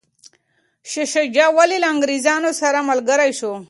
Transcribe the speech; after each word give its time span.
شاه 0.91 1.05
شجاع 1.13 1.49
ولي 1.57 1.77
له 1.83 1.87
انګریزانو 1.93 2.51
سره 2.61 2.79
ملګری 2.89 3.31
شو؟ 3.39 3.51